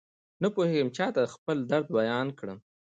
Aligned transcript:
نپوهېږم 0.41 0.89
چاته 0.97 1.21
خپل 1.33 1.57
درد 1.71 1.87
بيان 1.99 2.27
کړم. 2.39 2.57